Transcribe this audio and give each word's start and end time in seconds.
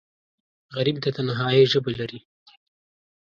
غریب 0.75 0.97
د 1.01 1.05
تنهایۍ 1.15 1.63
ژبه 1.71 1.91
لري 1.99 2.19